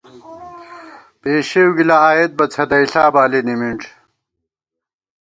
[1.21, 3.81] پېشېؤ گِلہ آئیېت بہ، څھدَئیݪا بالی نِمِنݮ